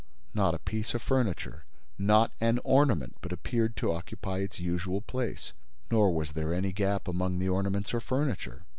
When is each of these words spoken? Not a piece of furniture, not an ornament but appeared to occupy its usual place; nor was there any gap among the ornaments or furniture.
Not 0.33 0.55
a 0.55 0.57
piece 0.57 0.95
of 0.95 1.01
furniture, 1.03 1.63
not 1.99 2.31
an 2.41 2.57
ornament 2.63 3.17
but 3.21 3.31
appeared 3.31 3.77
to 3.77 3.91
occupy 3.91 4.39
its 4.39 4.57
usual 4.59 5.01
place; 5.01 5.53
nor 5.91 6.11
was 6.11 6.31
there 6.31 6.55
any 6.55 6.73
gap 6.73 7.07
among 7.07 7.37
the 7.37 7.49
ornaments 7.49 7.93
or 7.93 7.99
furniture. 7.99 8.63